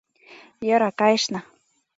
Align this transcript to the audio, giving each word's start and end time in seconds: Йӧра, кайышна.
Йӧра, 0.67 0.89
кайышна. 0.99 1.39